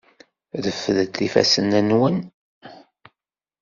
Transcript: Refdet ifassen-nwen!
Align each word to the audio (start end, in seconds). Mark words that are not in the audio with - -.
Refdet 0.63 1.15
ifassen-nwen! 1.25 2.17